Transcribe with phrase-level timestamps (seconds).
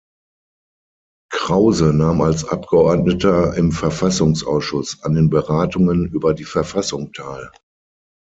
[1.31, 7.51] Krause nahm als Abgeordneter im Verfassungsausschuss an den Beratungen über die Verfassung teil.